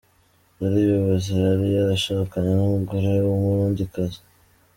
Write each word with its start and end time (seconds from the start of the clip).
Yari 0.61 0.79
yubatse, 0.87 1.31
yari 1.47 1.67
yarashakanye 1.77 2.51
umugore 2.57 3.09
w’umurundikazi. 3.27 4.19